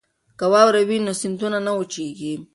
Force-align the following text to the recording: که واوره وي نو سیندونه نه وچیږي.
که 0.39 0.45
واوره 0.53 0.81
وي 0.87 0.97
نو 1.05 1.13
سیندونه 1.21 1.57
نه 1.67 1.71
وچیږي. 1.77 2.33